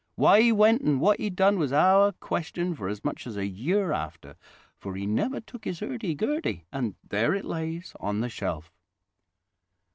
[0.15, 3.45] Why he went and what he done was our question for as much as a
[3.45, 4.35] year after;
[4.79, 8.71] for he never took his 'urdy gurdy, and there it lays on the shelf."